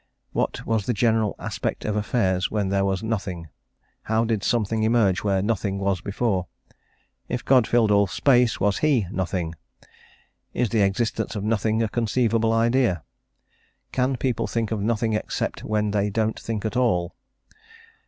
[0.31, 3.49] What was the general aspect of affairs when there was "nothing?"
[4.01, 6.47] how did something emerge where "nothing" was before?
[7.29, 9.53] if God filled all space, was he "nothing?"
[10.55, 13.03] is the existence of nothing a conceivable idea?
[13.91, 17.13] "can people think of nothing except when they don't think at all?"